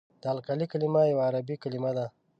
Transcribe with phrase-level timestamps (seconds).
[0.21, 2.05] د القلي کلمه یوه عربي کلمه ده.